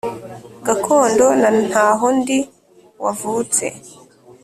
Kagondo 0.65 1.27
na 1.41 1.49
Ntahondi 1.67 2.37
wavutse 3.03 3.65